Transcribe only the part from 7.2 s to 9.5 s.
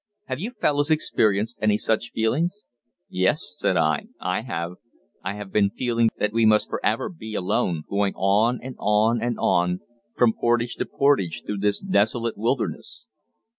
alone, going on, and on, and